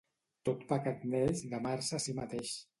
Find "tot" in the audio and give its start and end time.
0.49-0.63